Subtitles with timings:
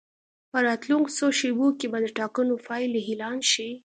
[0.51, 3.69] په راتلونکو څو شېبو کې به د ټاکنو پایلې اعلان شي.